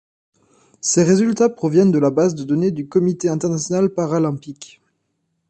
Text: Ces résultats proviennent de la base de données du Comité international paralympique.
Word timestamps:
Ces 0.79 1.03
résultats 1.03 1.47
proviennent 1.49 1.91
de 1.91 1.99
la 1.99 2.09
base 2.09 2.33
de 2.33 2.43
données 2.43 2.71
du 2.71 2.87
Comité 2.87 3.29
international 3.29 3.89
paralympique. 3.93 4.81